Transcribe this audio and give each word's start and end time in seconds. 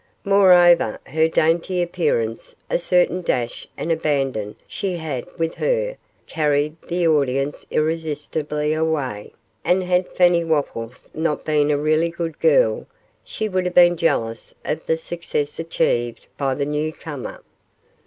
Moreover, 0.25 0.99
her 1.05 1.27
dainty 1.27 1.79
appearance, 1.79 2.55
and 2.71 2.77
a 2.77 2.79
certain 2.79 3.21
dash 3.21 3.67
and 3.77 3.91
abandon 3.91 4.55
she 4.67 4.95
had 4.95 5.27
with 5.37 5.53
her, 5.53 5.95
carried 6.25 6.75
the 6.87 7.07
audience 7.07 7.67
irresistibly 7.69 8.73
away, 8.73 9.31
and 9.63 9.83
had 9.83 10.07
Fanny 10.07 10.43
Wopples 10.43 11.11
not 11.13 11.45
been 11.45 11.69
a 11.69 11.77
really 11.77 12.09
good 12.09 12.39
girl, 12.39 12.87
she 13.23 13.47
would 13.47 13.65
have 13.65 13.75
been 13.75 13.95
jealous 13.95 14.55
of 14.65 14.83
the 14.87 14.97
success 14.97 15.59
achieved 15.59 16.25
by 16.35 16.55
the 16.55 16.65
new 16.65 16.91
comer. 16.91 17.43